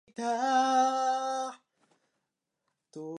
[0.01, 1.61] ペリーはアメリカの海軍軍人であ
[2.95, 3.01] る。